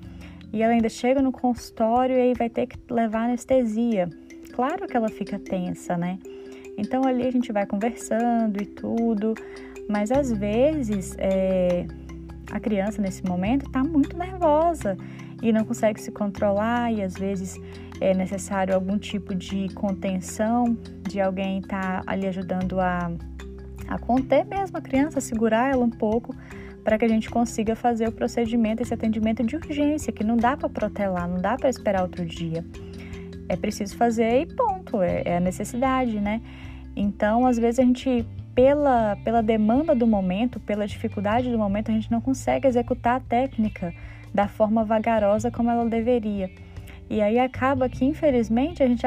E 0.52 0.62
ela 0.62 0.72
ainda 0.72 0.88
chega 0.88 1.20
no 1.20 1.32
consultório 1.32 2.16
e 2.16 2.20
aí 2.20 2.34
vai 2.34 2.48
ter 2.48 2.66
que 2.66 2.78
levar 2.90 3.24
anestesia. 3.24 4.08
Claro 4.54 4.86
que 4.86 4.96
ela 4.96 5.08
fica 5.08 5.38
tensa, 5.38 5.96
né? 5.96 6.18
Então 6.78 7.04
ali 7.04 7.26
a 7.26 7.30
gente 7.30 7.52
vai 7.52 7.66
conversando 7.66 8.62
e 8.62 8.66
tudo, 8.66 9.34
mas 9.88 10.10
às 10.12 10.32
vezes 10.32 11.14
é, 11.18 11.86
a 12.50 12.60
criança 12.60 13.00
nesse 13.00 13.24
momento 13.24 13.66
está 13.66 13.82
muito 13.82 14.16
nervosa 14.16 14.96
e 15.42 15.52
não 15.52 15.64
consegue 15.64 16.00
se 16.00 16.10
controlar 16.10 16.92
e 16.92 17.02
às 17.02 17.14
vezes 17.14 17.60
é 18.00 18.14
necessário 18.14 18.74
algum 18.74 18.98
tipo 18.98 19.34
de 19.34 19.68
contenção, 19.74 20.76
de 21.08 21.20
alguém 21.20 21.58
estar 21.58 22.02
tá 22.02 22.12
ali 22.12 22.26
ajudando 22.26 22.80
a, 22.80 23.10
a 23.88 23.98
conter 23.98 24.44
mesmo 24.44 24.76
a 24.76 24.80
criança, 24.80 25.20
segurar 25.20 25.72
ela 25.72 25.84
um 25.84 25.90
pouco 25.90 26.34
para 26.84 26.98
que 26.98 27.04
a 27.04 27.08
gente 27.08 27.28
consiga 27.28 27.74
fazer 27.74 28.08
o 28.08 28.12
procedimento, 28.12 28.80
esse 28.80 28.94
atendimento 28.94 29.42
de 29.42 29.56
urgência, 29.56 30.12
que 30.12 30.22
não 30.22 30.36
dá 30.36 30.56
para 30.56 30.68
protelar, 30.68 31.28
não 31.28 31.40
dá 31.40 31.56
para 31.56 31.68
esperar 31.68 32.02
outro 32.02 32.24
dia. 32.24 32.64
É 33.48 33.56
preciso 33.56 33.96
fazer 33.96 34.42
e 34.42 34.46
ponto, 34.46 35.02
é, 35.02 35.22
é 35.24 35.36
a 35.38 35.40
necessidade, 35.40 36.20
né? 36.20 36.40
Então, 36.94 37.44
às 37.44 37.58
vezes 37.58 37.80
a 37.80 37.82
gente, 37.82 38.24
pela, 38.56 39.16
pela 39.22 39.42
demanda 39.42 39.94
do 39.94 40.06
momento, 40.06 40.58
pela 40.58 40.86
dificuldade 40.86 41.50
do 41.50 41.58
momento, 41.58 41.90
a 41.90 41.94
gente 41.94 42.10
não 42.10 42.22
consegue 42.22 42.66
executar 42.66 43.16
a 43.16 43.20
técnica 43.20 43.92
da 44.32 44.48
forma 44.48 44.82
vagarosa 44.82 45.50
como 45.50 45.70
ela 45.70 45.84
deveria. 45.84 46.50
E 47.10 47.20
aí 47.20 47.38
acaba 47.38 47.86
que, 47.86 48.02
infelizmente, 48.02 48.82
a 48.82 48.88
gente 48.88 49.06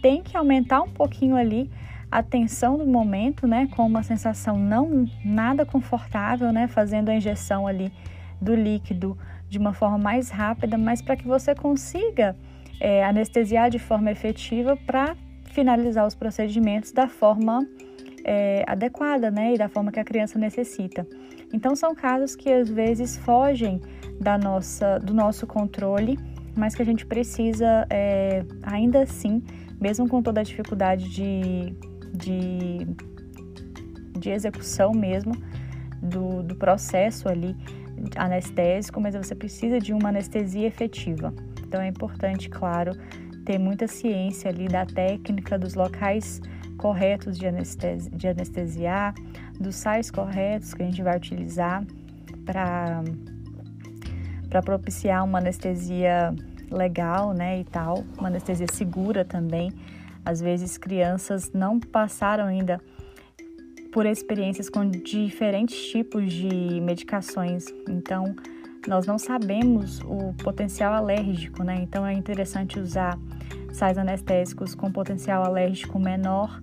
tem 0.00 0.22
que 0.22 0.36
aumentar 0.36 0.80
um 0.80 0.88
pouquinho 0.88 1.34
ali 1.34 1.68
a 2.08 2.22
tensão 2.22 2.78
do 2.78 2.86
momento, 2.86 3.48
né, 3.48 3.68
com 3.74 3.84
uma 3.84 4.04
sensação 4.04 4.56
não 4.56 5.04
nada 5.24 5.66
confortável, 5.66 6.52
né, 6.52 6.68
fazendo 6.68 7.08
a 7.08 7.16
injeção 7.16 7.66
ali 7.66 7.92
do 8.40 8.54
líquido 8.54 9.18
de 9.48 9.58
uma 9.58 9.72
forma 9.72 9.98
mais 9.98 10.30
rápida, 10.30 10.78
mas 10.78 11.02
para 11.02 11.16
que 11.16 11.26
você 11.26 11.52
consiga 11.52 12.36
é, 12.78 13.04
anestesiar 13.04 13.70
de 13.70 13.80
forma 13.80 14.12
efetiva 14.12 14.76
para 14.76 15.16
finalizar 15.46 16.06
os 16.06 16.14
procedimentos 16.14 16.92
da 16.92 17.08
forma 17.08 17.66
é, 18.24 18.64
adequada, 18.66 19.30
né, 19.30 19.54
e 19.54 19.58
da 19.58 19.68
forma 19.68 19.92
que 19.92 20.00
a 20.00 20.04
criança 20.04 20.38
necessita. 20.38 21.06
Então 21.52 21.76
são 21.76 21.94
casos 21.94 22.34
que 22.34 22.50
às 22.50 22.68
vezes 22.68 23.16
fogem 23.18 23.80
da 24.20 24.38
nossa, 24.38 24.98
do 24.98 25.12
nosso 25.12 25.46
controle, 25.46 26.18
mas 26.56 26.74
que 26.74 26.82
a 26.82 26.84
gente 26.84 27.04
precisa 27.04 27.86
é, 27.90 28.44
ainda 28.62 29.02
assim, 29.02 29.42
mesmo 29.80 30.08
com 30.08 30.22
toda 30.22 30.40
a 30.40 30.44
dificuldade 30.44 31.08
de 31.10 31.74
de, 32.14 32.86
de 34.18 34.30
execução 34.30 34.92
mesmo 34.92 35.32
do, 36.00 36.42
do 36.42 36.54
processo 36.54 37.28
ali 37.28 37.56
anestésico, 38.16 39.00
mas 39.00 39.14
você 39.14 39.34
precisa 39.34 39.78
de 39.78 39.92
uma 39.92 40.10
anestesia 40.10 40.66
efetiva. 40.66 41.34
Então 41.66 41.80
é 41.80 41.88
importante, 41.88 42.48
claro, 42.48 42.92
ter 43.44 43.58
muita 43.58 43.86
ciência 43.86 44.50
ali 44.50 44.68
da 44.68 44.86
técnica, 44.86 45.58
dos 45.58 45.74
locais 45.74 46.40
corretos 46.78 47.38
de, 47.38 47.46
anestesi 47.46 48.10
de 48.10 48.28
anestesiar, 48.28 49.14
dos 49.58 49.76
sais 49.76 50.10
corretos 50.10 50.74
que 50.74 50.82
a 50.82 50.86
gente 50.86 51.02
vai 51.02 51.16
utilizar 51.16 51.84
para 52.44 53.02
propiciar 54.62 55.24
uma 55.24 55.38
anestesia 55.38 56.34
legal, 56.70 57.32
né, 57.32 57.60
e 57.60 57.64
tal, 57.64 58.04
uma 58.18 58.28
anestesia 58.28 58.66
segura 58.70 59.24
também, 59.24 59.70
às 60.24 60.40
vezes, 60.40 60.78
crianças 60.78 61.52
não 61.52 61.78
passaram 61.78 62.46
ainda 62.46 62.80
por 63.92 64.06
experiências 64.06 64.70
com 64.70 64.88
diferentes 64.90 65.76
tipos 65.88 66.32
de 66.32 66.80
medicações, 66.80 67.66
então 67.88 68.34
nós 68.88 69.06
não 69.06 69.18
sabemos 69.18 70.00
o 70.00 70.32
potencial 70.42 70.92
alérgico, 70.94 71.62
né? 71.62 71.76
Então 71.80 72.06
é 72.06 72.12
interessante 72.12 72.78
usar 72.78 73.18
sais 73.74 73.98
anestésicos 73.98 74.74
com 74.74 74.90
potencial 74.90 75.44
alérgico 75.44 75.98
menor 75.98 76.60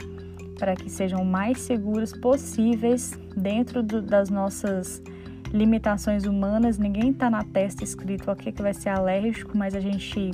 para 0.57 0.75
que 0.75 0.89
sejam 0.89 1.25
mais 1.25 1.59
seguros 1.59 2.13
possíveis 2.13 3.19
dentro 3.35 3.83
do, 3.83 4.01
das 4.01 4.29
nossas 4.29 5.01
limitações 5.51 6.25
humanas. 6.25 6.77
Ninguém 6.77 7.09
está 7.09 7.29
na 7.29 7.43
testa 7.43 7.83
escrito 7.83 8.31
o 8.31 8.35
que, 8.35 8.51
que 8.51 8.61
vai 8.61 8.73
ser 8.73 8.89
alérgico, 8.89 9.57
mas 9.57 9.75
a 9.75 9.79
gente 9.79 10.31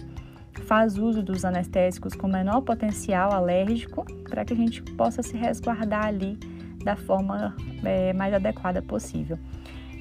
faz 0.66 0.98
uso 0.98 1.24
dos 1.24 1.46
anestésicos 1.46 2.14
com 2.14 2.28
menor 2.28 2.62
potencial 2.62 3.32
alérgico 3.32 4.06
para 4.30 4.46
que 4.46 4.54
a 4.54 4.56
gente 4.56 4.82
possa 4.82 5.24
se 5.24 5.36
resguardar 5.36 6.06
ali 6.06 6.38
da 6.84 6.96
forma 6.96 7.56
é, 7.84 8.14
mais 8.14 8.34
adequada 8.34 8.82
possível. 8.82 9.40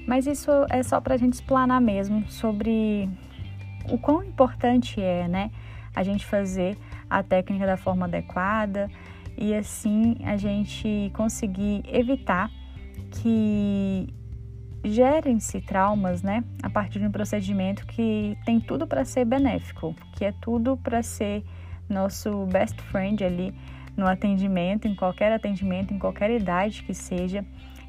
Mas 0.06 0.26
isso 0.26 0.50
é 0.70 0.82
só 0.82 1.00
para 1.00 1.14
a 1.14 1.16
gente 1.16 1.34
explanar 1.34 1.80
mesmo 1.80 2.28
sobre 2.28 3.08
o 3.90 3.98
quão 3.98 4.22
importante 4.22 5.00
é, 5.00 5.26
né, 5.26 5.50
a 5.96 6.02
gente 6.02 6.26
fazer 6.26 6.76
a 7.08 7.22
técnica 7.22 7.66
da 7.66 7.76
forma 7.76 8.04
adequada 8.04 8.88
e 9.36 9.54
assim 9.54 10.16
a 10.24 10.36
gente 10.36 11.10
conseguir 11.14 11.82
evitar 11.88 12.50
que 13.10 14.12
gerem-se 14.84 15.60
traumas, 15.60 16.22
né, 16.22 16.44
a 16.62 16.70
partir 16.70 17.00
de 17.00 17.06
um 17.06 17.10
procedimento 17.10 17.86
que 17.86 18.36
tem 18.44 18.60
tudo 18.60 18.86
para 18.86 19.04
ser 19.04 19.24
benéfico, 19.24 19.96
que 20.12 20.24
é 20.24 20.32
tudo 20.40 20.76
para 20.76 21.02
ser 21.02 21.42
nosso 21.88 22.46
best 22.46 22.80
friend 22.82 23.24
ali 23.24 23.54
no 23.96 24.06
atendimento, 24.06 24.86
em 24.86 24.94
qualquer 24.94 25.32
atendimento, 25.32 25.92
em 25.92 25.98
qualquer 25.98 26.30
idade 26.30 26.82
que 26.82 26.94
seja. 26.94 27.44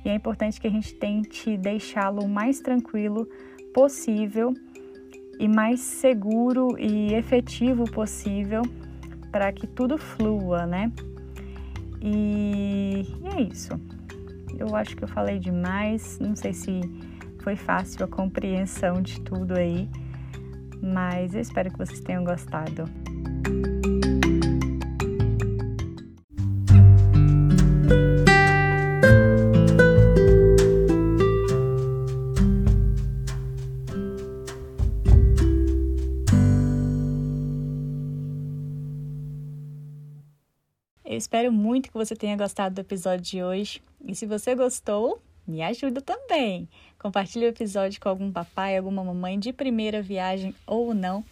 E 0.06 0.10
é 0.10 0.16
importante 0.16 0.60
que 0.60 0.68
a 0.68 0.72
gente 0.72 0.94
tente 0.94 1.58
deixá-lo 1.58 2.24
o 2.24 2.30
mais 2.30 2.62
tranquilo 2.62 3.28
possível 3.74 4.54
e 5.40 5.48
mais 5.48 5.80
seguro 5.80 6.76
e 6.80 7.14
efetivo 7.14 7.84
possível 7.86 8.62
para 9.32 9.52
que 9.52 9.68
tudo 9.68 9.98
flua, 9.98 10.66
né? 10.66 10.92
E, 12.02 13.06
e 13.22 13.28
é 13.28 13.42
isso. 13.42 13.80
Eu 14.58 14.76
acho 14.76 14.96
que 14.96 15.04
eu 15.04 15.08
falei 15.08 15.40
demais, 15.40 16.18
não 16.20 16.36
sei 16.36 16.54
se 16.54 16.82
foi 17.40 17.56
fácil 17.56 18.04
a 18.04 18.08
compreensão 18.08 19.02
de 19.02 19.22
tudo 19.22 19.56
aí, 19.56 19.88
mas 20.82 21.36
eu 21.36 21.42
espero 21.42 21.72
que 21.72 21.78
vocês 21.78 22.00
tenham 22.00 22.24
gostado. 22.24 22.86
Espero 41.28 41.52
muito 41.52 41.90
que 41.90 41.98
você 41.98 42.16
tenha 42.16 42.38
gostado 42.38 42.76
do 42.76 42.80
episódio 42.80 43.26
de 43.26 43.44
hoje. 43.44 43.82
E 44.06 44.16
se 44.16 44.26
você 44.26 44.56
gostou, 44.56 45.22
me 45.46 45.62
ajuda 45.62 46.00
também. 46.00 46.70
Compartilhe 46.98 47.46
o 47.46 47.50
episódio 47.50 48.00
com 48.00 48.08
algum 48.08 48.32
papai, 48.32 48.78
alguma 48.78 49.04
mamãe 49.04 49.38
de 49.38 49.52
primeira 49.52 50.02
viagem 50.02 50.56
ou 50.66 50.94
não 50.94 51.26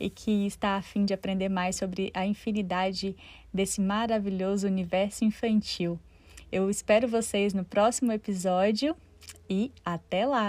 e 0.00 0.10
que 0.10 0.48
está 0.48 0.74
a 0.76 0.82
fim 0.82 1.04
de 1.04 1.14
aprender 1.14 1.48
mais 1.48 1.76
sobre 1.76 2.10
a 2.12 2.26
infinidade 2.26 3.16
desse 3.54 3.80
maravilhoso 3.80 4.66
universo 4.66 5.24
infantil. 5.24 5.96
Eu 6.50 6.68
espero 6.68 7.06
vocês 7.06 7.54
no 7.54 7.64
próximo 7.64 8.10
episódio 8.10 8.96
e 9.48 9.70
até 9.84 10.26
lá! 10.26 10.44